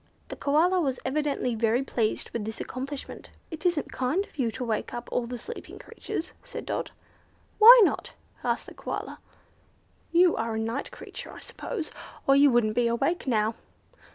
The 0.29 0.35
Koala 0.35 0.81
was 0.81 0.99
evidently 1.05 1.53
very 1.53 1.83
pleased 1.83 2.31
with 2.31 2.43
this 2.43 2.59
accomplishment. 2.59 3.29
"It 3.51 3.67
isn't 3.67 3.91
kind 3.91 4.25
of 4.25 4.35
you 4.39 4.49
to 4.53 4.63
wake 4.63 4.95
up 4.95 5.07
all 5.11 5.27
the 5.27 5.37
sleeping 5.37 5.77
creatures," 5.77 6.33
said 6.41 6.65
Dot. 6.65 6.89
"Why 7.59 7.79
not?" 7.83 8.13
asked 8.43 8.65
the 8.65 8.73
Koala. 8.73 9.19
"You 10.11 10.35
are 10.37 10.55
a 10.55 10.59
night 10.59 10.89
creature, 10.89 11.31
I 11.31 11.39
suppose, 11.41 11.91
or 12.25 12.35
you 12.35 12.49
wouldn't 12.49 12.73
be 12.73 12.87
awake 12.87 13.27
now. 13.27 13.53